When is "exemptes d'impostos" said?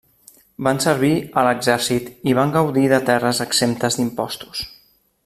3.49-4.65